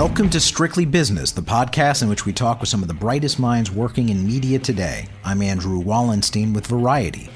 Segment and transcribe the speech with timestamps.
[0.00, 3.38] Welcome to Strictly Business, the podcast in which we talk with some of the brightest
[3.38, 5.06] minds working in media today.
[5.22, 7.28] I'm Andrew Wallenstein with Variety.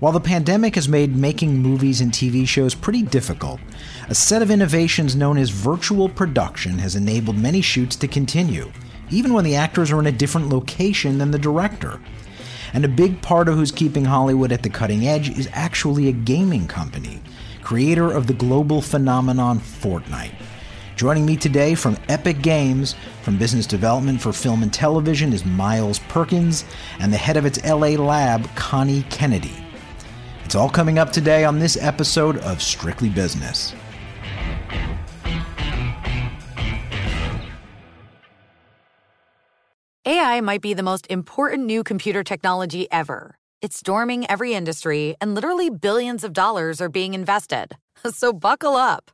[0.00, 3.60] While the pandemic has made making movies and TV shows pretty difficult,
[4.08, 8.72] a set of innovations known as virtual production has enabled many shoots to continue,
[9.10, 12.00] even when the actors are in a different location than the director.
[12.72, 16.12] And a big part of who's keeping Hollywood at the cutting edge is actually a
[16.12, 17.20] gaming company,
[17.62, 20.34] creator of the global phenomenon Fortnite.
[20.96, 25.98] Joining me today from Epic Games, from business development for film and television, is Miles
[25.98, 26.64] Perkins,
[27.00, 29.56] and the head of its LA lab, Connie Kennedy.
[30.44, 33.74] It's all coming up today on this episode of Strictly Business.
[40.06, 43.34] AI might be the most important new computer technology ever.
[43.60, 47.76] It's storming every industry, and literally billions of dollars are being invested.
[48.10, 49.13] So buckle up.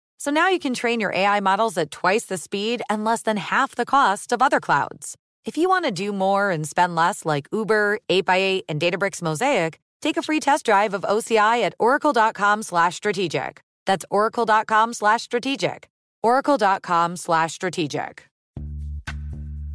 [0.21, 3.37] So now you can train your AI models at twice the speed and less than
[3.37, 5.17] half the cost of other clouds.
[5.45, 9.79] If you want to do more and spend less like Uber, 8x8, and Databricks Mosaic,
[9.99, 13.63] take a free test drive of OCI at oracle.com slash strategic.
[13.87, 15.89] That's oracle.com slash strategic.
[16.21, 18.29] oracle.com slash strategic.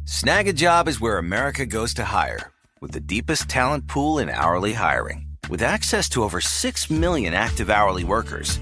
[0.05, 5.27] Snagajob is where America goes to hire, with the deepest talent pool in hourly hiring.
[5.49, 8.61] With access to over 6 million active hourly workers,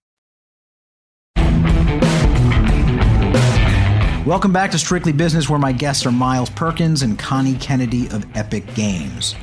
[4.25, 8.23] Welcome back to Strictly Business, where my guests are Miles Perkins and Connie Kennedy of
[8.37, 9.33] Epic Games.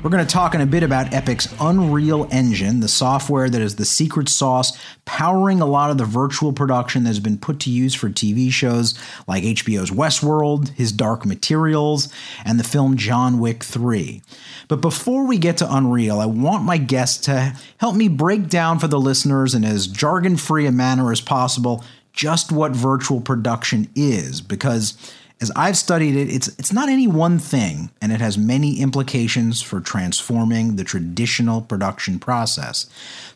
[0.00, 3.74] We're going to talk in a bit about Epic's Unreal Engine, the software that is
[3.74, 7.70] the secret sauce powering a lot of the virtual production that has been put to
[7.70, 8.96] use for TV shows
[9.26, 12.12] like HBO's Westworld, His Dark Materials,
[12.44, 14.22] and the film John Wick 3.
[14.68, 18.78] But before we get to Unreal, I want my guests to help me break down
[18.78, 21.82] for the listeners in as jargon free a manner as possible
[22.18, 27.38] just what virtual production is, because as I've studied it, it's it's not any one
[27.38, 32.86] thing, and it has many implications for transforming the traditional production process.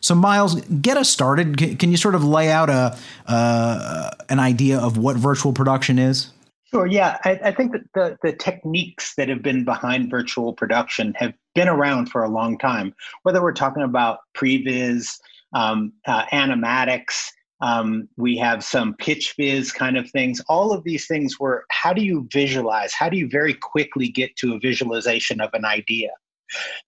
[0.01, 1.57] So, Miles, get us started.
[1.57, 5.97] Can, can you sort of lay out a uh, an idea of what virtual production
[5.97, 6.29] is?
[6.69, 6.85] Sure.
[6.85, 11.33] Yeah, I, I think that the the techniques that have been behind virtual production have
[11.55, 12.93] been around for a long time.
[13.21, 15.19] Whether we're talking about previs,
[15.53, 17.29] um, uh, animatics,
[17.63, 20.41] Um, we have some pitch viz kind of things.
[20.49, 22.93] All of these things were how do you visualize?
[22.93, 26.09] How do you very quickly get to a visualization of an idea?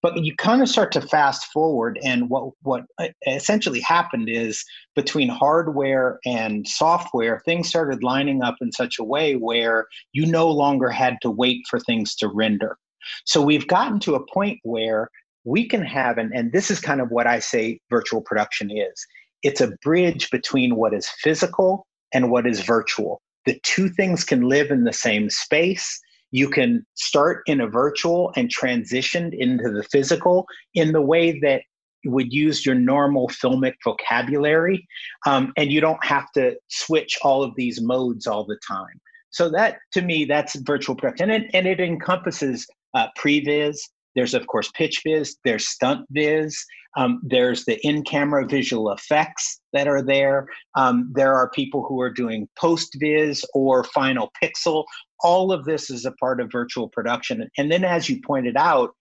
[0.02, 2.84] But you kind of start to fast forward, and what what
[3.26, 4.64] essentially happened is
[4.96, 10.50] between hardware and software, things started lining up in such a way where you no
[10.50, 12.78] longer had to wait for things to render.
[13.24, 15.10] So we've gotten to a point where
[15.46, 19.06] we can have, and, and this is kind of what I say virtual production is
[19.46, 23.22] it's a bridge between what is physical and what is virtual.
[23.46, 26.02] The two things can live in the same space.
[26.32, 31.62] You can start in a virtual and transition into the physical in the way that
[32.04, 34.88] you would use your normal filmic vocabulary.
[35.28, 39.00] Um, and you don't have to switch all of these modes all the time.
[39.30, 41.30] So that to me, that's virtual production.
[41.30, 42.66] And it, and it encompasses
[42.96, 43.78] uh, previs,
[44.16, 46.66] there's, of course, pitch viz, there's stunt viz,
[46.98, 50.48] um, there's the in camera visual effects that are there.
[50.76, 54.86] Um, there are people who are doing post viz or final pixel.
[55.22, 57.50] All of this is a part of virtual production.
[57.58, 58.92] And then, as you pointed out,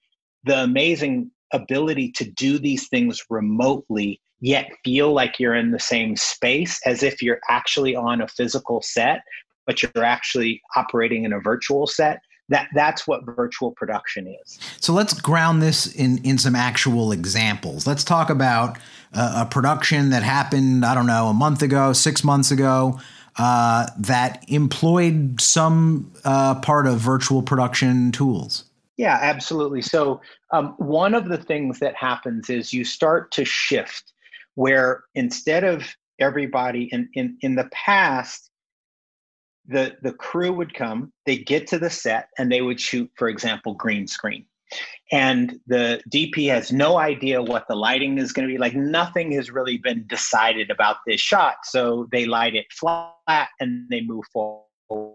[0.45, 6.17] the amazing ability to do these things remotely yet feel like you're in the same
[6.17, 9.21] space as if you're actually on a physical set
[9.67, 14.59] but you're actually operating in a virtual set that that's what virtual production is.
[14.81, 17.87] So let's ground this in in some actual examples.
[17.87, 18.79] Let's talk about
[19.15, 22.99] uh, a production that happened i don't know a month ago six months ago
[23.37, 28.65] uh, that employed some uh, part of virtual production tools.
[28.97, 29.83] Yeah absolutely.
[29.83, 30.21] So
[30.53, 34.13] um, one of the things that happens is you start to shift
[34.55, 38.51] where instead of everybody in in, in the past
[39.67, 43.29] the the crew would come they get to the set and they would shoot for
[43.29, 44.45] example green screen.
[45.13, 49.33] And the dp has no idea what the lighting is going to be like nothing
[49.33, 54.25] has really been decided about this shot so they light it flat and they move
[54.33, 55.15] forward.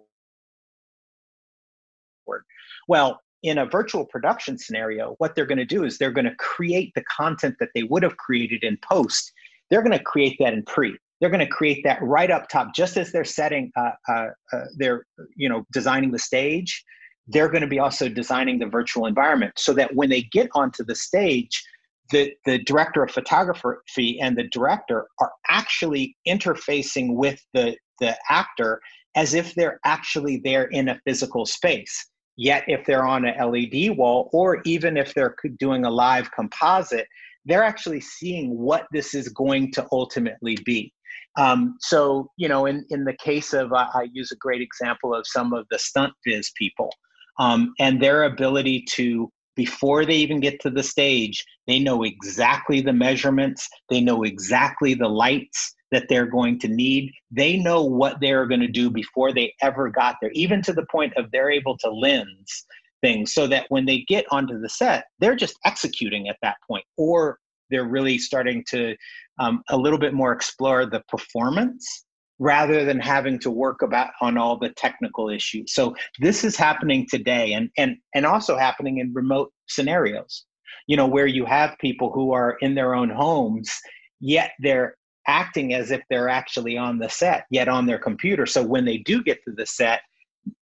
[2.88, 6.36] Well in a virtual production scenario what they're going to do is they're going to
[6.36, 9.31] create the content that they would have created in post.
[9.69, 12.74] They're going to create that in pre they're going to create that right up top
[12.74, 15.06] just as they're setting uh, uh, uh, they're
[15.36, 16.83] you know designing the stage
[17.27, 20.83] they're going to be also designing the virtual environment so that when they get onto
[20.83, 21.63] the stage
[22.12, 28.81] the, the director of photography and the director are actually interfacing with the, the actor
[29.15, 32.07] as if they're actually there in a physical space.
[32.36, 37.06] Yet if they're on a led wall or even if they're doing a live composite
[37.45, 40.94] they're actually seeing what this is going to ultimately be
[41.38, 45.14] um, so, you know, in, in the case of, uh, I use a great example
[45.14, 46.92] of some of the stunt viz people
[47.40, 52.81] um, and their ability to, before they even get to the stage, they know exactly
[52.81, 57.12] the measurements, they know exactly the lights that they're going to need.
[57.32, 60.86] They know what they're going to do before they ever got there, even to the
[60.92, 62.66] point of they're able to lens
[63.02, 66.86] things so that when they get onto the set, they're just executing at that point,
[66.98, 68.95] or they're really starting to
[69.39, 72.06] um, a little bit more explore the performance
[72.39, 75.74] rather than having to work about on all the technical issues.
[75.74, 80.45] So this is happening today and and and also happening in remote scenarios.
[80.88, 83.72] You know, where you have people who are in their own homes,
[84.20, 84.96] yet they're
[85.27, 88.46] acting as if they're actually on the set, yet on their computer.
[88.46, 90.01] So when they do get to the set,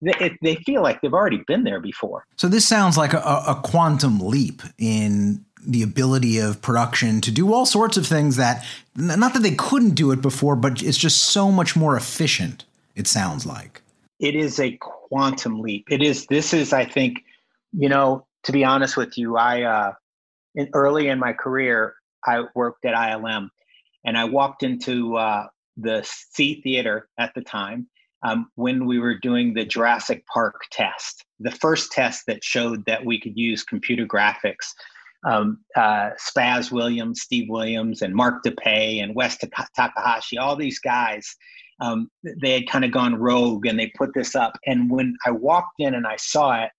[0.03, 2.25] they, they feel like they've already been there before.
[2.37, 7.53] So this sounds like a, a quantum leap in the ability of production to do
[7.53, 11.27] all sorts of things that not that they couldn't do it before, but it's just
[11.27, 12.65] so much more efficient.
[12.95, 13.83] It sounds like
[14.19, 15.87] it is a quantum leap.
[15.91, 16.27] It is.
[16.27, 17.25] This is, I think,
[17.73, 19.93] you know, to be honest with you, I uh,
[20.55, 21.95] in, early in my career,
[22.25, 23.51] I worked at ILM,
[24.05, 25.47] and I walked into uh,
[25.77, 27.89] the C theater at the time
[28.23, 33.05] um, when we were doing the Jurassic Park test, the first test that showed that
[33.05, 34.73] we could use computer graphics
[35.25, 39.39] um, uh, Spaz Williams, Steve Williams, and Mark Dippé and Wes
[39.77, 41.35] Takahashi, all these guys,
[41.81, 42.09] um,
[42.41, 44.59] they had kind of gone rogue and they put this up.
[44.67, 46.71] And when I walked in and I saw it,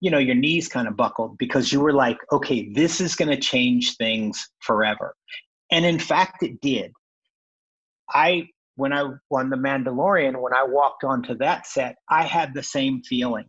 [0.00, 3.30] you know, your knees kind of buckled because you were like, okay, this is going
[3.30, 5.14] to change things forever.
[5.72, 6.92] And in fact, it did.
[8.14, 12.62] I, when I won The Mandalorian, when I walked onto that set, I had the
[12.62, 13.46] same feeling.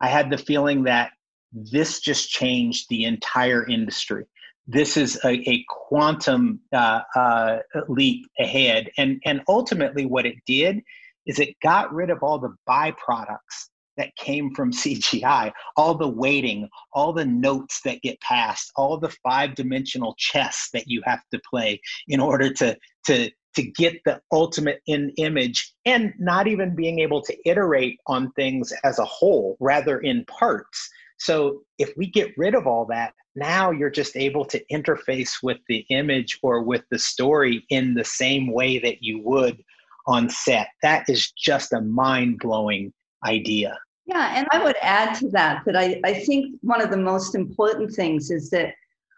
[0.00, 1.12] I had the feeling that
[1.54, 4.24] this just changed the entire industry.
[4.66, 7.58] This is a, a quantum uh, uh,
[7.88, 8.90] leap ahead.
[8.98, 10.80] And, and ultimately, what it did
[11.26, 16.68] is it got rid of all the byproducts that came from CGI, all the waiting,
[16.92, 21.40] all the notes that get passed, all the five dimensional chess that you have to
[21.48, 26.98] play in order to, to, to get the ultimate in image and not even being
[27.00, 30.90] able to iterate on things as a whole, rather in parts.
[31.24, 35.56] So if we get rid of all that, now you're just able to interface with
[35.68, 39.64] the image or with the story in the same way that you would
[40.06, 40.68] on set.
[40.82, 42.92] That is just a mind blowing
[43.24, 43.78] idea.
[44.04, 47.34] Yeah, and I would add to that that I, I think one of the most
[47.34, 48.74] important things is that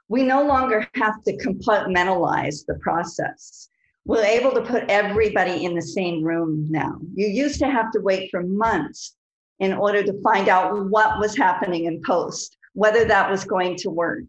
[0.08, 3.68] we no longer have to compartmentalize the process.
[4.04, 7.00] We're able to put everybody in the same room now.
[7.16, 9.15] You used to have to wait for months
[9.58, 13.90] in order to find out what was happening in post, whether that was going to
[13.90, 14.24] work.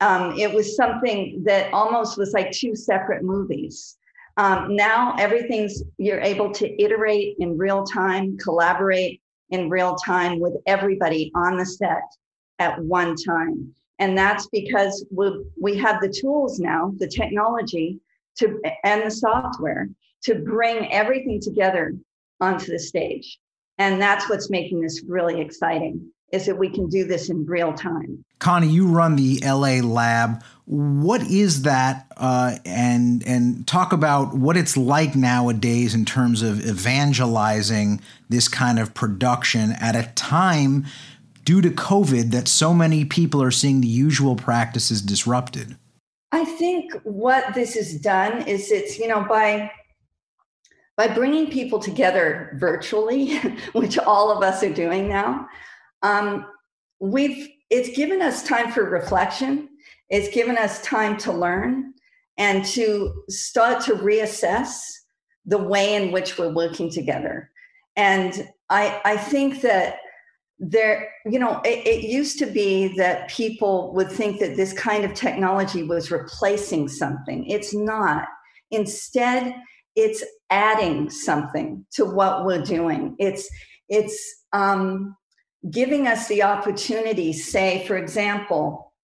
[0.00, 3.98] Um, it was something that almost was like two separate movies.
[4.36, 10.54] Um, now everything's you're able to iterate in real time, collaborate in real time with
[10.66, 12.02] everybody on the set
[12.58, 13.74] at one time.
[13.98, 18.00] And that's because we, we have the tools now, the technology
[18.38, 19.88] to and the software
[20.22, 21.94] to bring everything together
[22.40, 23.38] onto the stage.
[23.80, 27.72] And that's what's making this really exciting is that we can do this in real
[27.72, 28.22] time.
[28.38, 30.44] Connie, you run the LA lab.
[30.66, 32.06] What is that?
[32.16, 38.78] Uh, and and talk about what it's like nowadays in terms of evangelizing this kind
[38.78, 40.84] of production at a time
[41.46, 45.76] due to COVID that so many people are seeing the usual practices disrupted.
[46.32, 49.72] I think what this has done is it's you know by
[51.00, 53.38] by bringing people together virtually,
[53.72, 55.48] which all of us are doing now
[56.02, 56.46] um,
[56.98, 59.68] we've it's given us time for reflection.
[60.08, 61.94] It's given us time to learn
[62.36, 64.80] and to start to reassess
[65.46, 67.50] the way in which we're working together.
[67.96, 69.96] And i i think that
[70.58, 75.04] there you know it, it, used to be that people would think that this kind
[75.06, 77.46] of technology was replacing something.
[77.46, 78.28] It's not.
[78.70, 79.54] Instead
[79.96, 83.48] it's adding something to what we're doing it's
[83.88, 85.16] it's um
[85.68, 88.94] giving us the opportunity, say, for example,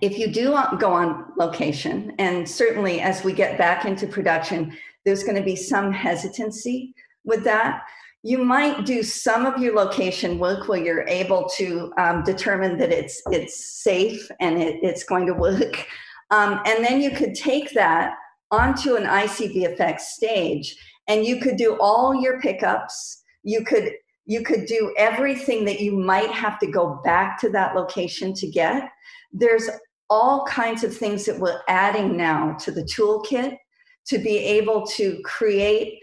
[0.00, 4.74] if you do go on location, and certainly as we get back into production,
[5.04, 7.82] there's going to be some hesitancy with that.
[8.22, 12.90] You might do some of your location work where you're able to um, determine that
[12.90, 15.86] it's it's safe and it, it's going to work,
[16.30, 18.14] um, and then you could take that
[18.52, 20.76] onto an ICVFX stage,
[21.08, 23.22] and you could do all your pickups.
[23.42, 23.92] You could
[24.24, 28.46] you could do everything that you might have to go back to that location to
[28.46, 28.88] get.
[29.32, 29.68] There's
[30.08, 33.56] all kinds of things that we're adding now to the toolkit
[34.06, 35.98] to be able to create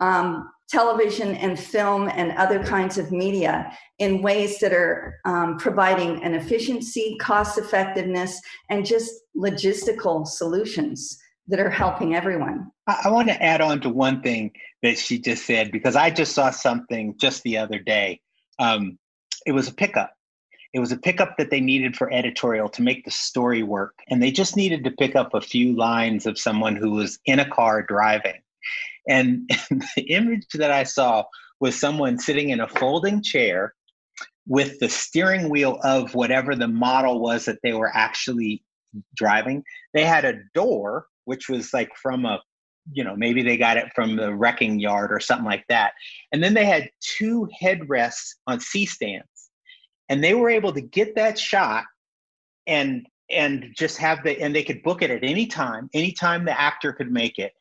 [0.00, 6.22] um, television and film and other kinds of media in ways that are um, providing
[6.22, 8.38] an efficiency, cost effectiveness,
[8.68, 12.70] and just logistical solutions that are helping everyone.
[12.86, 16.10] I, I want to add on to one thing that she just said because I
[16.10, 18.20] just saw something just the other day.
[18.58, 18.98] Um,
[19.46, 20.12] it was a pickup.
[20.74, 23.94] It was a pickup that they needed for editorial to make the story work.
[24.10, 27.38] And they just needed to pick up a few lines of someone who was in
[27.38, 28.42] a car driving.
[29.08, 31.24] And, and the image that I saw
[31.60, 33.74] was someone sitting in a folding chair
[34.46, 38.62] with the steering wheel of whatever the model was that they were actually
[39.16, 39.62] driving.
[39.94, 42.40] They had a door which was like from a
[42.92, 45.92] you know maybe they got it from the wrecking yard or something like that.
[46.32, 49.50] And then they had two headrests on c stands
[50.08, 51.84] and they were able to get that shot
[52.66, 56.60] and and just have the and they could book it at any time anytime the
[56.60, 57.52] actor could make it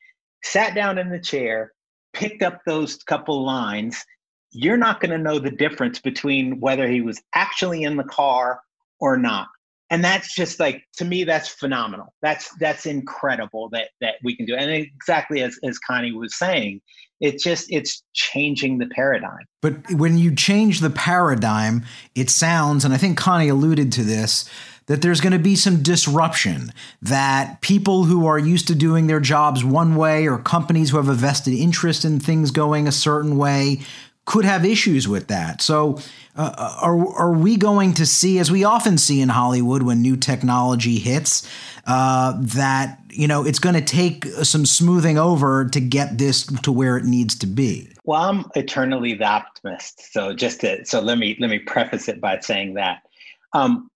[0.43, 1.72] sat down in the chair
[2.15, 4.03] picked up those couple lines.
[4.51, 8.62] You're not going to know the difference between whether he was actually in the car
[9.00, 9.50] or not
[9.89, 12.13] and that's just like to me that's phenomenal.
[12.22, 16.82] That's that's incredible that that we can do and exactly as as connie was saying
[17.22, 19.46] it's just it's changing the paradigm.
[19.62, 24.50] But when you change the paradigm it sounds and i think connie alluded to this
[24.88, 29.20] that there's going to be some disruption, that people who are used to doing their
[29.20, 33.38] jobs one way or companies who have a vested interest in things going a certain
[33.38, 33.80] way
[34.25, 35.62] could have issues with that.
[35.62, 36.00] So,
[36.36, 40.17] uh, are are we going to see, as we often see in Hollywood when new
[40.17, 41.50] technology hits,
[41.86, 46.72] uh, that you know it's going to take some smoothing over to get this to
[46.72, 47.88] where it needs to be?
[48.03, 50.12] Well, I'm eternally the optimist.
[50.12, 53.03] So just to so let me let me preface it by saying that.
[53.53, 53.89] Um,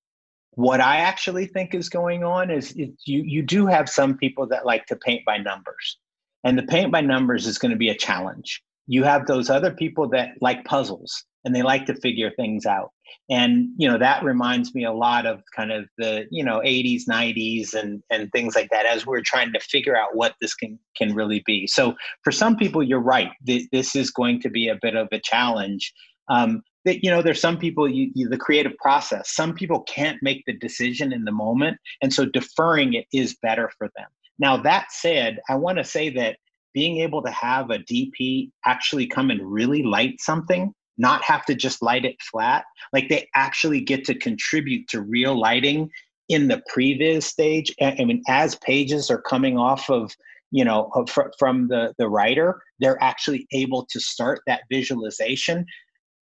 [0.52, 4.48] what I actually think is going on is it, you you do have some people
[4.48, 5.98] that like to paint by numbers,
[6.44, 9.72] and the paint by numbers is going to be a challenge you have those other
[9.72, 12.92] people that like puzzles and they like to figure things out.
[13.30, 17.04] and you know that reminds me a lot of kind of the you know 80s
[17.08, 20.78] 90s and and things like that as we're trying to figure out what this can
[20.98, 21.68] can really be.
[21.68, 21.94] So
[22.24, 23.32] for some people you're right.
[23.44, 25.94] This is going to be a bit of a challenge.
[26.28, 30.18] Um, that you know there's some people you, you, the creative process some people can't
[30.24, 31.78] make the decision in the moment.
[32.02, 34.10] And so deferring it is better for them.
[34.40, 36.38] Now that said i want to say that
[36.74, 41.56] being able to have a dp actually come and really light something not have to
[41.56, 42.66] just light it flat.
[42.94, 45.90] Like they actually get to contribute to real lighting
[46.28, 47.74] in the previs stage.
[47.82, 50.14] I mean, as pages are coming off of,
[50.52, 50.92] you know,
[51.40, 55.66] from the, the writer, they're actually able to start that visualization.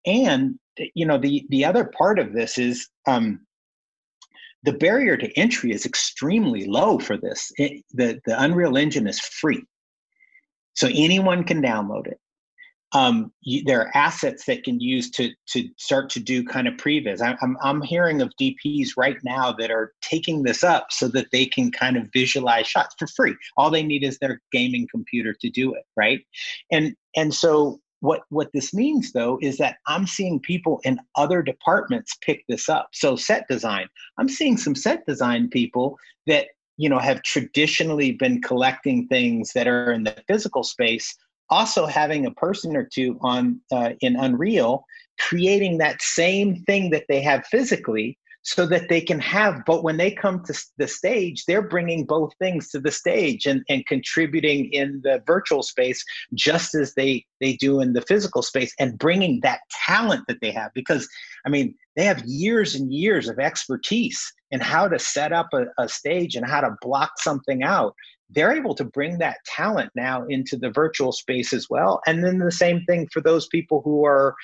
[0.06, 0.60] And,
[0.94, 3.42] you know, the, the other part of this is, um,
[4.64, 7.52] the barrier to entry is extremely low for this.
[7.58, 9.64] It, the, the Unreal Engine is free.
[10.78, 12.20] So anyone can download it
[12.94, 16.76] um, you, there are assets that can use to to start to do kind of
[16.76, 17.22] previs.
[17.22, 21.28] I, I'm I'm hearing of DPs right now that are taking this up so that
[21.32, 23.36] they can kind of visualize shots for free.
[23.58, 26.22] All they need is their gaming computer to do it, right?
[26.72, 31.42] And and so what what this means though is that I'm seeing people in other
[31.42, 32.90] departments pick this up.
[32.94, 38.42] So set design, I'm seeing some set design people that you know have traditionally been
[38.42, 41.16] collecting things that are in the physical space
[41.50, 44.86] also having a person or two on uh, in unreal
[45.20, 49.98] creating that same thing that they have physically so that they can have but when
[49.98, 54.72] they come to the stage they're bringing both things to the stage and, and contributing
[54.72, 56.04] in the virtual space
[56.34, 60.52] just as they they do in the physical space and bringing that talent that they
[60.52, 61.10] have because
[61.46, 65.66] i mean they have years and years of expertise in how to set up a,
[65.78, 67.94] a stage and how to block something out
[68.30, 72.02] they're able to bring that talent now into the virtual space as well.
[72.06, 74.36] And then the same thing for those people who are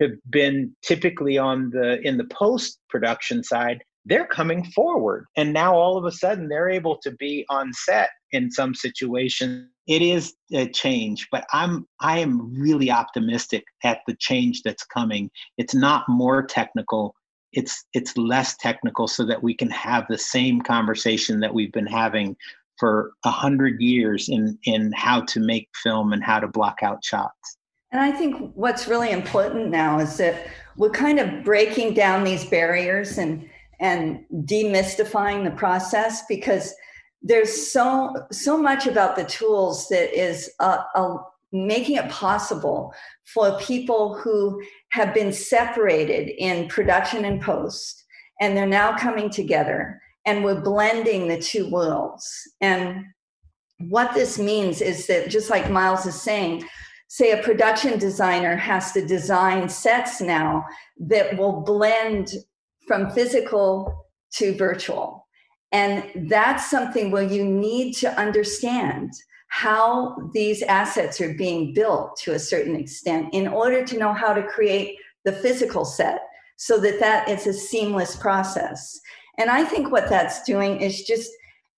[0.00, 5.26] have been typically on the in the post production side they're coming forward.
[5.36, 9.68] And now all of a sudden they're able to be on set in some situations.
[9.86, 15.30] It is a change but i'm i am really optimistic at the change that's coming.
[15.58, 17.14] It's not more technical
[17.52, 21.86] it's it's less technical so that we can have the same conversation that we've been
[21.86, 22.36] having
[22.78, 27.04] for a hundred years in in how to make film and how to block out
[27.04, 27.58] shots.
[27.90, 32.44] And I think what's really important now is that we're kind of breaking down these
[32.44, 33.48] barriers and
[33.80, 36.74] and demystifying the process because
[37.22, 41.18] there's so so much about the tools that is uh, uh,
[41.52, 48.04] making it possible for people who have been separated in production and post
[48.40, 52.30] and they're now coming together and we're blending the two worlds.
[52.60, 53.06] And
[53.88, 56.64] what this means is that, just like Miles is saying,
[57.08, 60.64] say a production designer has to design sets now
[60.98, 62.32] that will blend
[62.86, 65.26] from physical to virtual.
[65.72, 69.10] And that's something where you need to understand
[69.52, 74.32] how these assets are being built to a certain extent in order to know how
[74.32, 76.22] to create the physical set
[76.56, 79.00] so that that is a seamless process
[79.38, 81.30] and I think what that's doing is just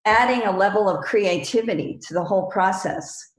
[0.05, 3.33] adding a level of creativity to the whole process.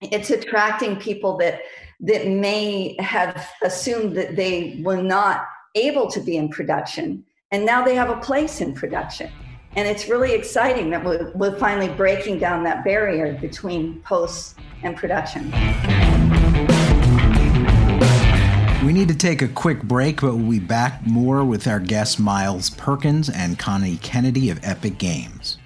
[0.00, 1.60] It's attracting people that
[2.02, 7.84] that may have assumed that they were not able to be in production, and now
[7.84, 9.30] they have a place in production.
[9.76, 14.96] And it's really exciting that we're, we're finally breaking down that barrier between post and
[14.96, 15.52] production.
[18.84, 22.18] We need to take a quick break, but we'll be back more with our guests
[22.18, 25.58] Miles Perkins and Connie Kennedy of Epic Games.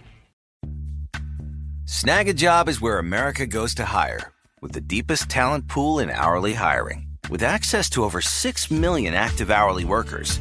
[1.86, 7.06] Snagajob is where America goes to hire, with the deepest talent pool in hourly hiring.
[7.30, 10.40] With access to over 6 million active hourly workers,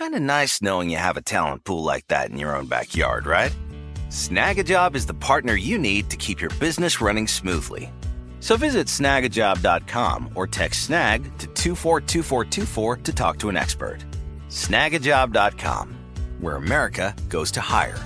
[0.00, 3.26] Kind of nice knowing you have a talent pool like that in your own backyard,
[3.26, 3.54] right?
[4.08, 7.92] Snagajob is the partner you need to keep your business running smoothly.
[8.40, 13.98] So visit snagajob.com or text snag to 242424 to talk to an expert.
[14.48, 15.94] Snagajob.com,
[16.40, 17.98] where America goes to hire.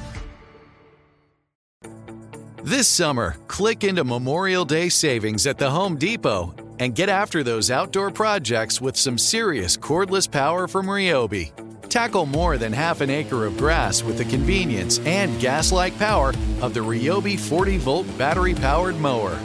[2.65, 7.71] This summer, click into Memorial Day savings at the Home Depot and get after those
[7.71, 11.53] outdoor projects with some serious cordless power from Ryobi.
[11.95, 16.31] Tackle more than half an acre of grass with the convenience and gas like power
[16.61, 19.39] of the Ryobi 40 volt battery powered mower.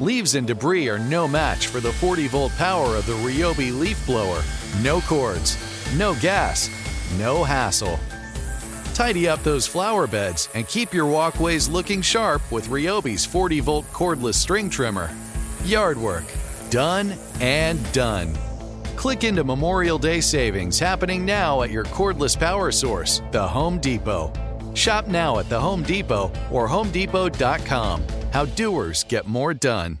[0.00, 4.02] Leaves and debris are no match for the 40 volt power of the Ryobi leaf
[4.06, 4.42] blower.
[4.80, 5.58] No cords,
[5.98, 6.70] no gas,
[7.18, 8.00] no hassle.
[8.94, 13.84] Tidy up those flower beds and keep your walkways looking sharp with Ryobi's 40 volt
[13.92, 15.10] cordless string trimmer.
[15.64, 16.24] Yard work,
[16.70, 18.38] done and done.
[18.98, 24.32] Click into Memorial Day savings happening now at your cordless power source, the Home Depot.
[24.74, 28.02] Shop now at the Home Depot or HomeDepot.com.
[28.32, 30.00] How doers get more done.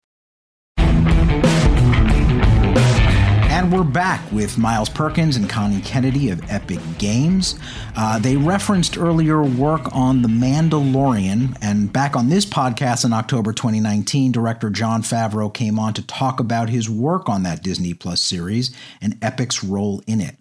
[3.51, 7.59] And we're back with Miles Perkins and Connie Kennedy of Epic Games.
[7.97, 13.51] Uh, they referenced earlier work on The Mandalorian, and back on this podcast in October
[13.51, 18.21] 2019, director Jon Favreau came on to talk about his work on that Disney Plus
[18.21, 20.37] series and Epic's role in it.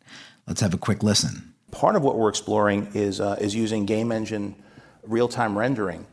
[0.47, 1.53] Let's have a quick listen.
[1.73, 4.55] Part of what we're exploring is, uh, is using game engine
[5.03, 6.07] real time rendering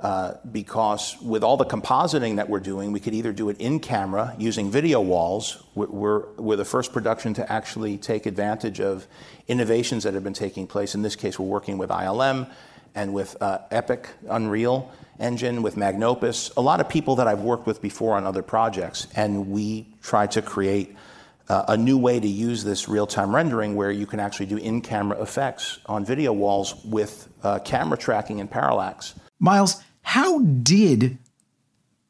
[0.00, 3.80] uh, because with all the compositing that we're doing, we could either do it in
[3.80, 5.62] camera using video walls.
[5.74, 9.06] We're, we're the first production to actually take advantage of
[9.48, 10.94] innovations that have been taking place.
[10.94, 12.50] In this case, we're working with ILM
[12.94, 17.66] and with uh, Epic Unreal Engine, with Magnopus, a lot of people that I've worked
[17.66, 19.06] with before on other projects.
[19.16, 20.94] And we try to create
[21.48, 24.56] uh, a new way to use this real time rendering where you can actually do
[24.56, 29.14] in camera effects on video walls with uh, camera tracking and parallax.
[29.38, 31.18] Miles, how did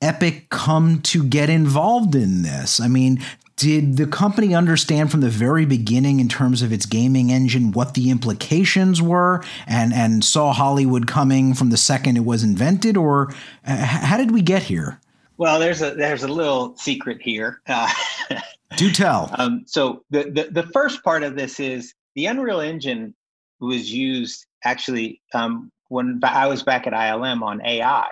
[0.01, 2.81] Epic come to get involved in this?
[2.81, 3.21] I mean,
[3.57, 7.95] did the company understand from the very beginning in terms of its gaming engine what
[7.95, 13.33] the implications were and and saw Hollywood coming from the second it was invented or
[13.67, 15.01] uh, how did we get here?
[15.39, 17.61] Well, there's a there's a little secret here.
[17.67, 17.91] Uh,
[18.77, 19.31] Do tell.
[19.39, 23.15] Um, so the, the the first part of this is the Unreal Engine
[23.61, 28.09] was used actually um, when I was back at ILM on AI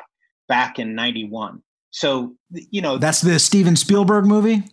[0.49, 1.63] back in 91.
[1.91, 4.65] So, you know, that's the Steven Spielberg movie.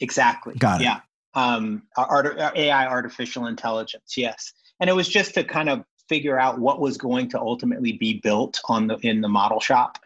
[0.00, 0.54] Exactly.
[0.54, 0.84] Got it.
[0.84, 1.00] Yeah.
[1.34, 4.16] Um, art, AI, artificial intelligence.
[4.16, 4.52] Yes.
[4.80, 8.20] And it was just to kind of figure out what was going to ultimately be
[8.22, 9.98] built on the in the model shop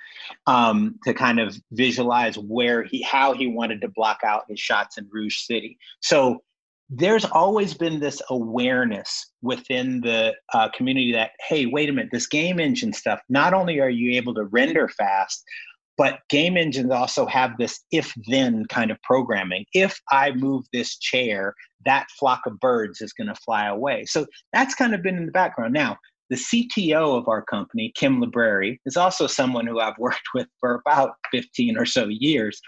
[0.46, 4.98] um, to kind of visualize where he how he wanted to block out his shots
[4.98, 5.78] in Rouge City.
[6.00, 6.42] So
[6.88, 12.28] there's always been this awareness within the uh, community that hey wait a minute this
[12.28, 15.44] game engine stuff not only are you able to render fast
[15.98, 19.64] but game engines also have this if then kind of programming.
[19.72, 24.04] If i move this chair that flock of birds is going to fly away.
[24.06, 25.72] So that's kind of been in the background.
[25.72, 25.96] Now
[26.28, 30.82] the cto of our company kim libreri is also someone who i've worked with for
[30.86, 32.60] about 15 or so years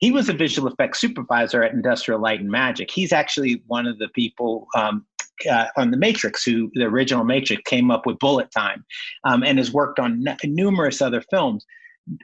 [0.00, 2.90] he was a visual effects supervisor at Industrial Light and Magic.
[2.90, 5.06] He's actually one of the people um,
[5.48, 8.84] uh, on the Matrix, who the original Matrix came up with Bullet Time,
[9.24, 11.64] um, and has worked on n- numerous other films.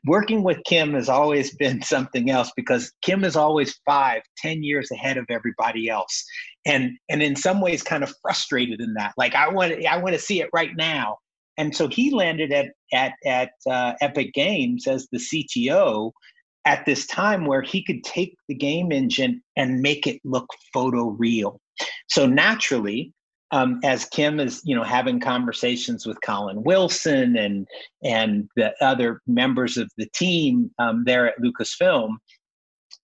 [0.06, 4.90] Working with Kim has always been something else because Kim is always five, ten years
[4.90, 6.24] ahead of everybody else,
[6.64, 9.12] and and in some ways kind of frustrated in that.
[9.18, 11.18] Like I want, I want to see it right now.
[11.58, 16.12] And so he landed at at at uh, Epic Games as the CTO
[16.66, 21.10] at this time where he could take the game engine and make it look photo
[21.10, 21.60] real.
[22.08, 23.12] So naturally,
[23.52, 27.66] um, as Kim is, you know, having conversations with Colin Wilson and
[28.02, 32.16] and the other members of the team um, there at Lucasfilm,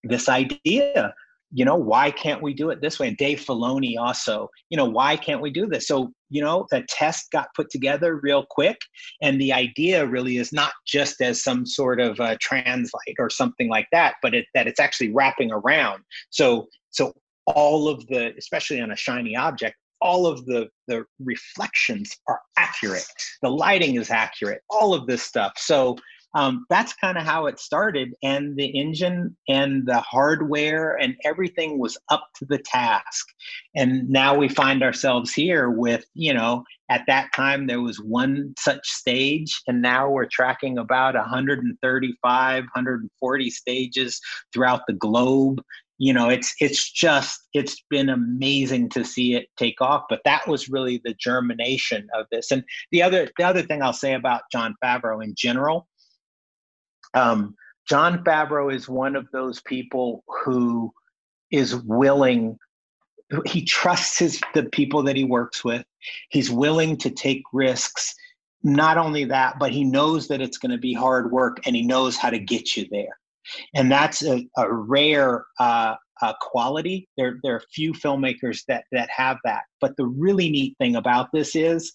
[0.02, 1.14] this idea
[1.52, 3.08] you know, why can't we do it this way?
[3.08, 5.86] And Dave Filoni also, you know, why can't we do this?
[5.86, 8.78] So, you know, the test got put together real quick.
[9.20, 13.68] And the idea really is not just as some sort of a translate or something
[13.68, 16.02] like that, but it, that it's actually wrapping around.
[16.30, 17.12] So, so
[17.46, 23.06] all of the, especially on a shiny object, all of the the reflections are accurate.
[23.40, 24.62] The lighting is accurate.
[24.68, 25.52] All of this stuff.
[25.56, 25.96] So
[26.34, 28.14] um, that's kind of how it started.
[28.22, 33.26] And the engine and the hardware and everything was up to the task.
[33.74, 38.54] And now we find ourselves here with, you know, at that time there was one
[38.58, 44.20] such stage, and now we're tracking about 135, 140 stages
[44.52, 45.62] throughout the globe
[45.98, 50.48] you know it's it's just it's been amazing to see it take off but that
[50.48, 54.42] was really the germination of this and the other the other thing i'll say about
[54.50, 55.86] jon favreau in general
[57.14, 57.54] um,
[57.88, 60.92] jon favreau is one of those people who
[61.50, 62.58] is willing
[63.46, 65.84] he trusts his the people that he works with
[66.30, 68.14] he's willing to take risks
[68.62, 71.82] not only that but he knows that it's going to be hard work and he
[71.82, 73.18] knows how to get you there
[73.74, 77.08] and that's a, a rare uh, uh, quality.
[77.16, 79.62] There, there are few filmmakers that that have that.
[79.80, 81.92] But the really neat thing about this is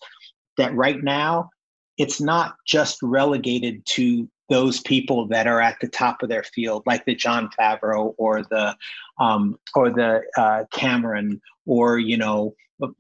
[0.57, 1.49] that right now,
[1.97, 6.83] it's not just relegated to those people that are at the top of their field,
[6.85, 8.75] like the Jon Favreau or the
[9.19, 12.53] um, or the uh, Cameron or you know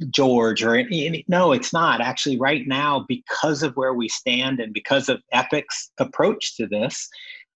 [0.09, 0.83] George or
[1.27, 5.91] no, it's not actually right now because of where we stand and because of Epic's
[5.99, 7.07] approach to this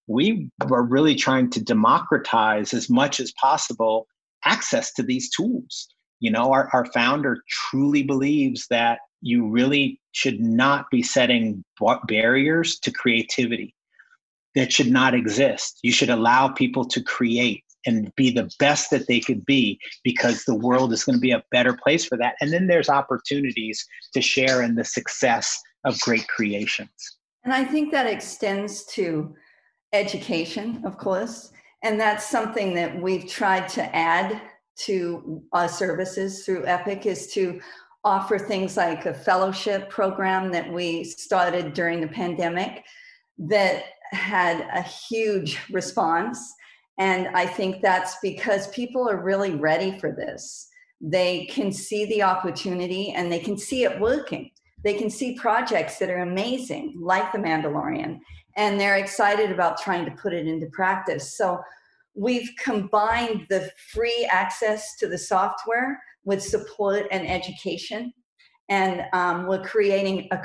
[0.06, 4.06] we are really trying to democratize as much as possible
[4.44, 5.88] access to these tools.
[6.20, 11.64] You know, our, our founder truly believes that you really should not be setting
[12.06, 13.74] barriers to creativity
[14.54, 15.78] that should not exist.
[15.82, 20.44] You should allow people to create and be the best that they could be because
[20.44, 22.34] the world is going to be a better place for that.
[22.40, 23.84] And then there's opportunities
[24.14, 26.90] to share in the success of great creations.
[27.44, 29.34] And I think that extends to
[29.92, 31.52] education, of course.
[31.82, 34.40] And that's something that we've tried to add
[34.76, 37.60] to our services through Epic is to
[38.04, 42.84] offer things like a fellowship program that we started during the pandemic
[43.38, 46.54] that had a huge response.
[46.98, 50.68] And I think that's because people are really ready for this.
[51.00, 54.50] They can see the opportunity and they can see it working.
[54.84, 58.18] They can see projects that are amazing, like The Mandalorian,
[58.56, 61.36] and they're excited about trying to put it into practice.
[61.36, 61.60] So
[62.14, 68.12] we've combined the free access to the software with support and education.
[68.68, 70.38] And um, we're creating a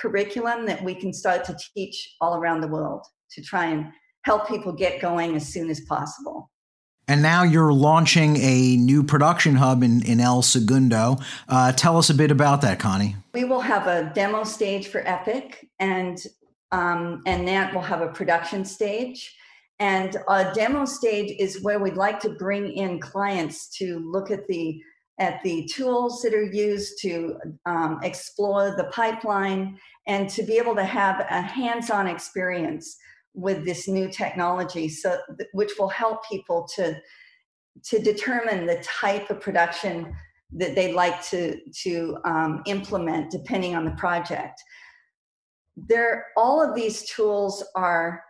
[0.00, 3.86] curriculum that we can start to teach all around the world to try and
[4.24, 6.50] help people get going as soon as possible.
[7.08, 11.16] And now you're launching a new production hub in, in El Segundo.
[11.48, 13.16] Uh, tell us a bit about that, Connie.
[13.34, 16.22] We will have a demo stage for Epic, and
[16.70, 19.34] um, and that will have a production stage.
[19.80, 24.46] And a demo stage is where we'd like to bring in clients to look at
[24.46, 24.80] the
[25.20, 30.74] at the tools that are used to um, explore the pipeline and to be able
[30.74, 32.96] to have a hands-on experience
[33.34, 35.16] with this new technology so
[35.52, 36.96] which will help people to
[37.84, 40.12] to determine the type of production
[40.52, 44.60] that they'd like to to um, implement depending on the project.
[45.76, 48.24] There all of these tools are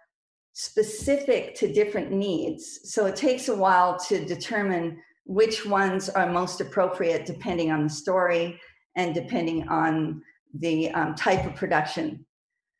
[0.53, 4.98] specific to different needs so it takes a while to determine
[5.31, 8.61] which ones are most appropriate depending on the story
[8.97, 10.21] and depending on
[10.59, 12.27] the um, type of production.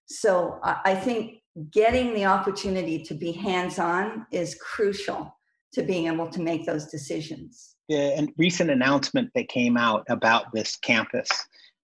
[0.07, 5.33] So I, think getting the opportunity to be hands-on is crucial
[5.75, 7.77] to being able to make those decisions.
[7.89, 11.29] The recent announcement that came out about this campus.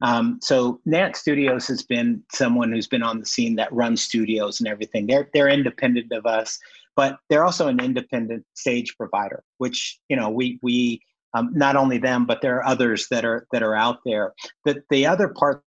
[0.03, 4.59] Um, so Nant Studios has been someone who's been on the scene that runs studios
[4.59, 5.07] and everything.
[5.07, 6.59] They're they're independent of us,
[6.97, 11.01] but they're also an independent stage provider, which you know we we
[11.35, 14.33] um, not only them, but there are others that are that are out there.
[14.65, 15.63] The the other part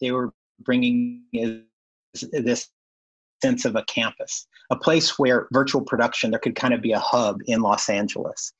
[0.00, 1.62] they were bringing is
[2.32, 2.68] this
[3.42, 6.98] sense of a campus, a place where virtual production there could kind of be a
[6.98, 8.52] hub in Los Angeles.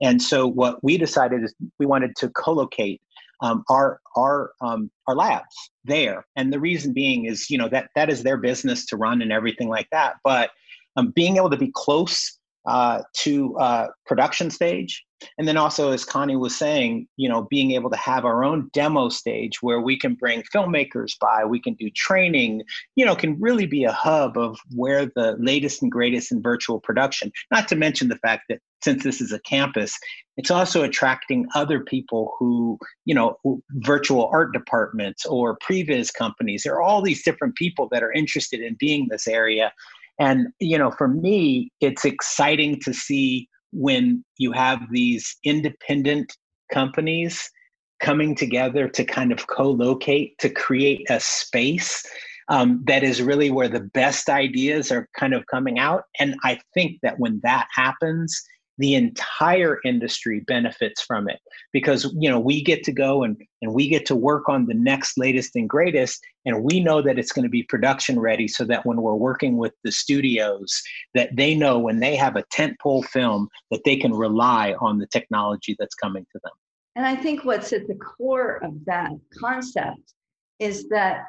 [0.00, 3.00] And so what we decided is we wanted to co-locate
[3.40, 6.26] um, our our um, our labs there.
[6.34, 9.32] And the reason being is, you know, that that is their business to run and
[9.32, 10.16] everything like that.
[10.24, 10.50] But
[10.98, 15.02] um, being able to be close uh, to uh, production stage.
[15.36, 18.70] And then also, as Connie was saying, you know, being able to have our own
[18.72, 22.62] demo stage where we can bring filmmakers by, we can do training,
[22.94, 26.78] you know, can really be a hub of where the latest and greatest in virtual
[26.78, 27.32] production.
[27.50, 29.98] Not to mention the fact that since this is a campus,
[30.36, 33.38] it's also attracting other people who, you know,
[33.72, 36.62] virtual art departments or previs companies.
[36.62, 39.72] There are all these different people that are interested in being this area
[40.18, 46.36] and, you know, for me, it's exciting to see when you have these independent
[46.72, 47.50] companies
[48.00, 52.04] coming together to kind of co locate, to create a space
[52.50, 56.04] Um, that is really where the best ideas are kind of coming out.
[56.18, 58.42] And I think that when that happens,
[58.78, 61.40] the entire industry benefits from it.
[61.72, 64.74] Because you know we get to go and, and we get to work on the
[64.74, 68.64] next latest and greatest and we know that it's going to be production ready so
[68.64, 70.80] that when we're working with the studios
[71.14, 75.06] that they know when they have a tentpole film that they can rely on the
[75.08, 76.52] technology that's coming to them.
[76.96, 80.14] And i think what's at the core of that concept
[80.58, 81.26] is that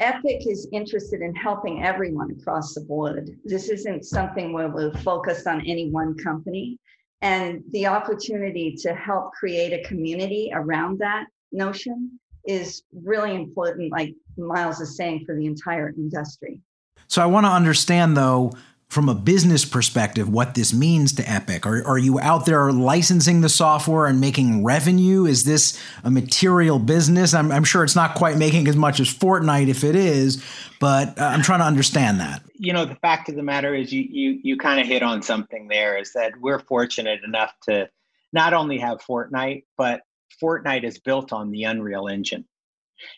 [0.00, 3.30] Epic is interested in helping everyone across the board.
[3.44, 6.78] This isn't something where we're focused on any one company.
[7.22, 14.14] And the opportunity to help create a community around that notion is really important, like
[14.36, 16.60] Miles is saying, for the entire industry.
[17.06, 18.52] So I want to understand, though,
[18.88, 21.66] from a business perspective what this means to Epic?
[21.66, 25.24] Are, are you out there licensing the software and making revenue?
[25.24, 27.34] Is this a material business?
[27.34, 30.44] I'm, I'm sure it's not quite making as much as Fortnite if it is,
[30.80, 32.42] but uh, I'm trying to understand that.
[32.54, 35.22] You know, the fact of the matter is, you you you kind of hit on
[35.22, 35.98] something there.
[35.98, 37.88] Is that we're fortunate enough to
[38.32, 40.02] not only have Fortnite, but
[40.42, 42.44] Fortnite is built on the Unreal Engine.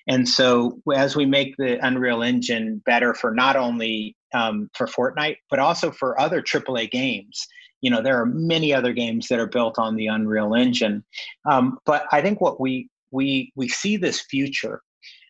[0.07, 5.39] And so as we make the Unreal Engine better for not only um, for Fortnite,
[5.51, 7.47] but also for other AAA games,
[7.81, 11.05] you know, there are many other games that are built on the Unreal Engine.
[11.49, 14.83] Um, but I think what we we we see this future,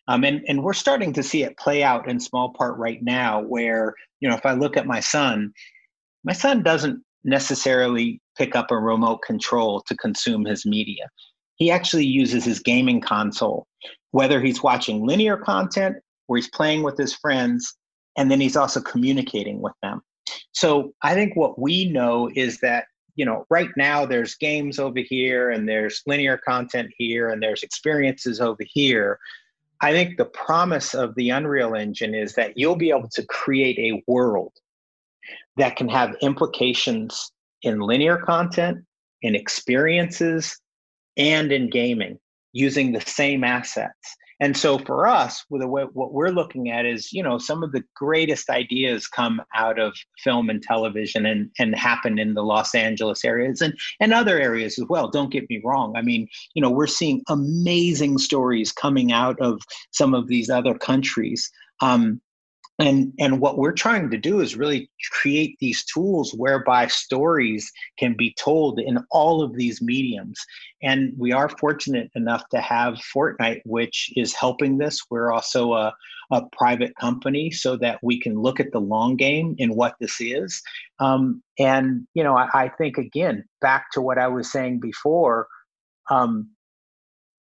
[0.07, 3.41] um, and and we're starting to see it play out in small part right now.
[3.41, 5.53] Where you know, if I look at my son,
[6.23, 11.09] my son doesn't necessarily pick up a remote control to consume his media.
[11.55, 13.67] He actually uses his gaming console
[14.11, 17.75] whether he's watching linear content or he's playing with his friends,
[18.17, 20.01] and then he's also communicating with them.
[20.51, 24.99] So I think what we know is that, you know, right now there's games over
[24.99, 29.19] here and there's linear content here and there's experiences over here.
[29.81, 33.77] I think the promise of the Unreal Engine is that you'll be able to create
[33.77, 34.53] a world
[35.55, 38.83] that can have implications in linear content,
[39.21, 40.59] in experiences,
[41.17, 42.19] and in gaming
[42.53, 44.15] using the same assets.
[44.39, 48.49] And so for us, what we're looking at is, you know, some of the greatest
[48.49, 53.61] ideas come out of film and television and, and happen in the Los Angeles areas
[53.61, 55.09] and, and other areas as well.
[55.09, 55.95] Don't get me wrong.
[55.95, 60.77] I mean, you know, we're seeing amazing stories coming out of some of these other
[60.77, 61.49] countries.
[61.81, 62.21] Um,
[62.79, 68.15] and and what we're trying to do is really create these tools whereby stories can
[68.15, 70.39] be told in all of these mediums.
[70.83, 75.01] And we are fortunate enough to have fortnite which is helping this.
[75.09, 75.93] We're also a,
[76.31, 80.21] a private company so that we can look at the long game in what this
[80.21, 80.61] is.
[80.99, 85.47] Um, and you know I, I, think again back to what i was saying before
[86.09, 86.49] um,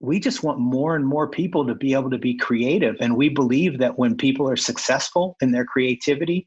[0.06, 2.96] we just want more and more people to be able to be creative.
[3.00, 6.46] And we believe that when people are successful in their creativity,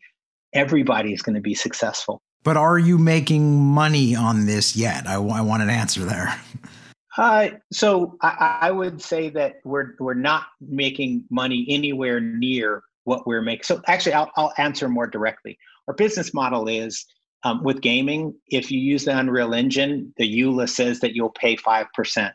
[0.54, 2.22] everybody is going to be successful.
[2.44, 5.06] But are you making money on this yet?
[5.06, 6.40] I, I want an answer there.
[7.16, 13.26] Uh, so I, I, would say that we're we're not making money anywhere near what
[13.26, 13.64] we're making.
[13.64, 15.58] So actually, I'll, I'll answer more directly.
[15.88, 17.04] Our business model is
[17.42, 18.34] um, with gaming.
[18.46, 22.34] If you use the Unreal Engine, the EULA says that you'll pay five percent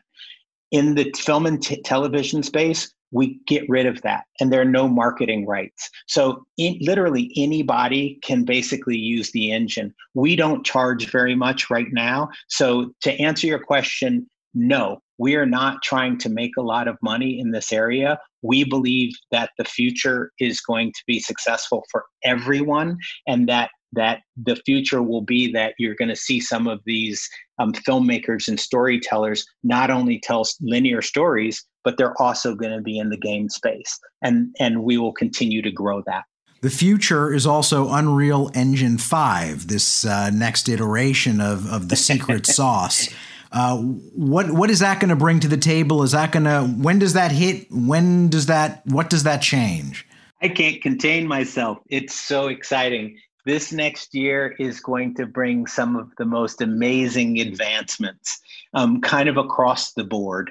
[0.74, 4.64] in the film and t- television space, we get rid of that and there are
[4.80, 5.88] no marketing rights.
[6.08, 9.94] So, in, literally, anybody can basically use the engine.
[10.14, 12.28] We don't charge very much right now.
[12.48, 16.98] So, to answer your question, no, we are not trying to make a lot of
[17.02, 18.18] money in this area.
[18.42, 24.20] We believe that the future is going to be successful for everyone and that that
[24.36, 27.28] the future will be that you're going to see some of these
[27.58, 32.98] um, filmmakers and storytellers not only tell linear stories, but they're also going to be
[32.98, 36.24] in the game space, and and we will continue to grow that.
[36.62, 42.46] The future is also Unreal Engine Five, this uh, next iteration of of the secret
[42.58, 43.08] sauce.
[43.52, 46.02] Uh, what what is that going to bring to the table?
[46.02, 47.70] Is that going to when does that hit?
[47.70, 50.06] When does that what does that change?
[50.42, 51.78] I can't contain myself.
[51.88, 57.40] It's so exciting this next year is going to bring some of the most amazing
[57.40, 58.40] advancements
[58.74, 60.50] um, kind of across the board.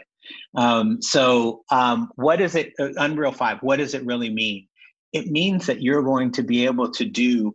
[0.55, 4.67] Um, so, um, what is it, uh, Unreal 5, what does it really mean?
[5.11, 7.53] It means that you're going to be able to do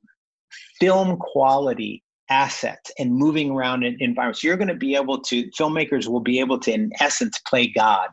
[0.80, 4.44] film quality assets and moving around in environments.
[4.44, 8.08] You're going to be able to, filmmakers will be able to, in essence, play God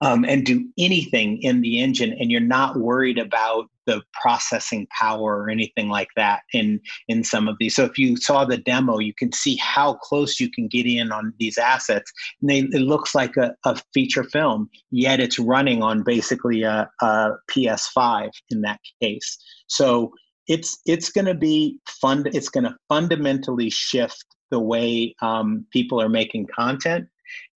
[0.00, 5.42] um, and do anything in the engine, and you're not worried about the processing power
[5.42, 7.74] or anything like that in in some of these.
[7.74, 11.12] So if you saw the demo, you can see how close you can get in
[11.12, 12.12] on these assets.
[12.40, 16.88] And they, it looks like a, a feature film, yet it's running on basically a,
[17.00, 19.36] a PS5 in that case.
[19.66, 20.12] So
[20.48, 22.24] it's it's going to be fun.
[22.26, 27.08] It's going to fundamentally shift the way um, people are making content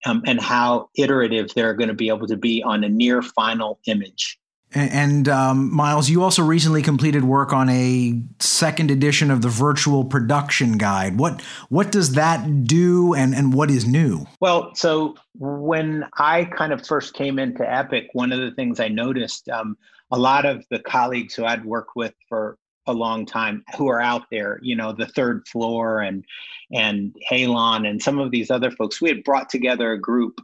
[0.05, 3.79] um, and how iterative they're going to be able to be on a near final
[3.87, 4.37] image.
[4.73, 10.03] And um, Miles, you also recently completed work on a second edition of the Virtual
[10.03, 11.17] Production Guide.
[11.17, 14.25] What what does that do, and and what is new?
[14.41, 18.89] Well, so when I kind of first came into Epic, one of the things I
[18.89, 19.77] noticed, um,
[20.11, 22.57] a lot of the colleagues who I'd worked with for
[22.87, 26.23] a long time who are out there you know the third floor and
[26.71, 29.01] and halon and some of these other folks.
[29.01, 30.39] We had brought together a group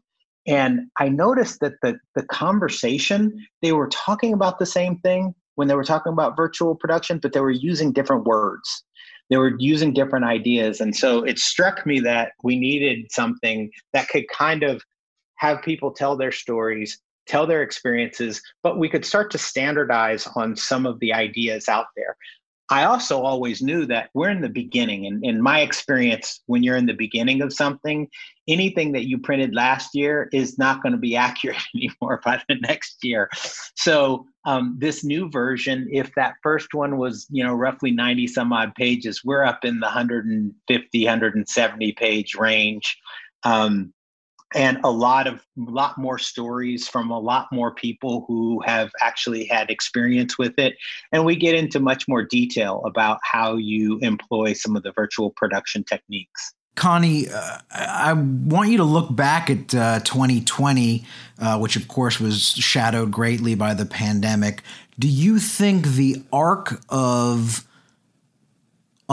[0.48, 5.68] and i noticed that the the conversation they were talking about the same thing when
[5.68, 8.84] they were talking about virtual production but they were using different words.
[9.30, 14.10] They were using different ideas and so it struck me that we needed something that
[14.10, 14.84] could kind of
[15.38, 17.00] have people tell their stories
[17.32, 21.88] tell their experiences, but we could start to standardize on some of the ideas out
[21.96, 22.18] there.
[22.70, 25.06] I also always knew that we're in the beginning.
[25.06, 28.08] And in my experience, when you're in the beginning of something,
[28.48, 32.56] anything that you printed last year is not going to be accurate anymore by the
[32.56, 33.30] next year.
[33.76, 38.52] So um, this new version, if that first one was, you know, roughly 90 some
[38.52, 42.98] odd pages, we're up in the 150, 170 page range.
[43.44, 43.94] Um,
[44.54, 49.46] and a lot of lot more stories from a lot more people who have actually
[49.46, 50.76] had experience with it
[51.12, 55.32] and we get into much more detail about how you employ some of the virtual
[55.32, 61.06] production techniques Connie, uh, I want you to look back at uh, 2020,
[61.38, 64.64] uh, which of course was shadowed greatly by the pandemic.
[64.98, 67.68] Do you think the arc of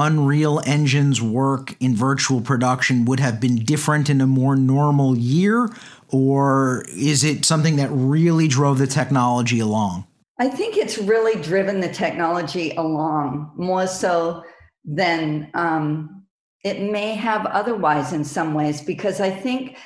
[0.00, 5.68] Unreal Engine's work in virtual production would have been different in a more normal year?
[6.08, 10.06] Or is it something that really drove the technology along?
[10.38, 14.44] I think it's really driven the technology along more so
[14.84, 16.24] than um,
[16.64, 19.76] it may have otherwise in some ways, because I think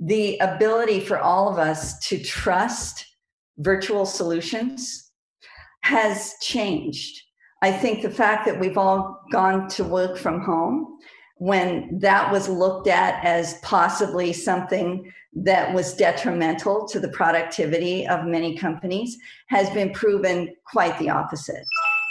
[0.00, 3.04] the ability for all of us to trust
[3.58, 5.10] virtual solutions
[5.82, 7.22] has changed
[7.62, 10.98] I think the fact that we've all gone to work from home,
[11.36, 18.24] when that was looked at as possibly something that was detrimental to the productivity of
[18.24, 19.16] many companies,
[19.48, 21.64] has been proven quite the opposite.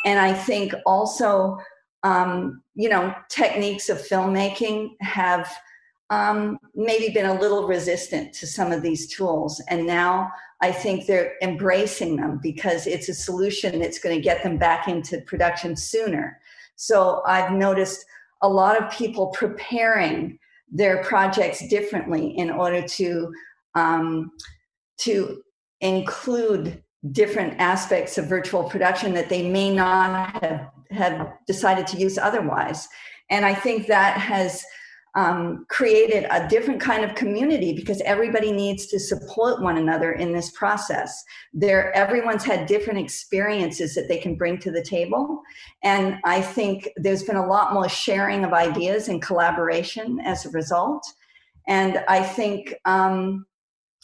[0.06, 1.58] And I think also,
[2.04, 5.52] um, you know, techniques of filmmaking have
[6.10, 9.62] um, maybe been a little resistant to some of these tools.
[9.70, 10.32] And now
[10.62, 14.88] I think they're embracing them because it's a solution that's going to get them back
[14.88, 16.40] into production sooner.
[16.76, 18.06] So I've noticed
[18.42, 20.40] a lot of people preparing
[20.72, 23.34] their projects differently in order to
[23.76, 24.32] um,
[24.98, 25.42] to
[25.82, 26.82] include
[27.12, 32.88] different aspects of virtual production that they may not have, have decided to use otherwise.
[33.30, 34.66] And I think that has
[35.18, 40.32] um, created a different kind of community because everybody needs to support one another in
[40.32, 41.24] this process.
[41.54, 45.42] There, everyone's had different experiences that they can bring to the table,
[45.84, 50.52] and I think there's been a lot more sharing of ideas and collaboration as a
[50.52, 51.04] result.
[51.68, 53.48] And I think um,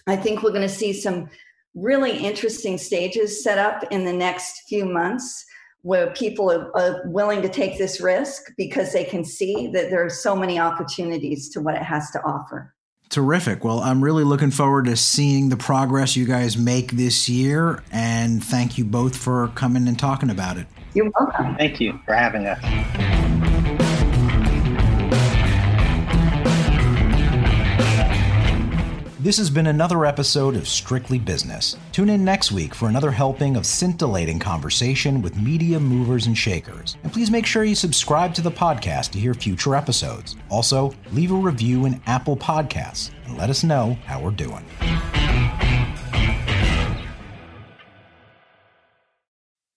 [0.07, 1.29] I think we're going to see some
[1.75, 5.45] really interesting stages set up in the next few months
[5.83, 10.03] where people are, are, willing to take this risk because they can see that there
[10.03, 12.73] are so many opportunities to what it has to offer.
[13.09, 13.63] Terrific.
[13.63, 17.83] Well, I'm really looking forward to seeing the progress you guys make this year.
[17.91, 20.65] And thank you both for coming and talking about it.
[20.95, 21.55] You're welcome.
[21.55, 23.22] Thank you for having us.
[29.23, 31.77] This has been another episode of Strictly Business.
[31.93, 36.97] Tune in next week for another helping of scintillating conversation with media movers and shakers.
[37.03, 40.35] And please make sure you subscribe to the podcast to hear future episodes.
[40.49, 44.65] Also, leave a review in Apple Podcasts and let us know how we're doing.